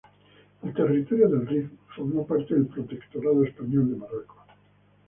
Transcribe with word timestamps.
El 0.63 0.73
territorio 0.73 1.29
del 1.29 1.45
Rif, 1.45 1.69
formó 1.95 2.25
parte 2.25 2.55
del 2.55 2.65
protectorado 2.65 3.45
español 3.45 3.91
de 3.91 3.97
Marruecos. 3.97 4.37